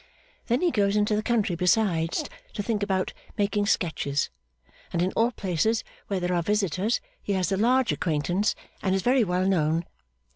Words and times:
Then 0.47 0.61
he 0.61 0.71
goes 0.71 0.95
into 0.97 1.15
the 1.15 1.21
country 1.21 1.55
besides, 1.55 2.27
to 2.53 2.63
think 2.63 2.81
about 2.81 3.13
making 3.37 3.67
sketches; 3.67 4.31
and 4.91 4.99
in 4.99 5.11
all 5.11 5.29
places 5.29 5.83
where 6.07 6.19
there 6.19 6.33
are 6.33 6.41
visitors, 6.41 6.99
he 7.21 7.33
has 7.33 7.51
a 7.51 7.55
large 7.55 7.91
acquaintance 7.91 8.55
and 8.81 8.95
is 8.95 9.03
very 9.03 9.23
well 9.23 9.45
known. 9.47 9.85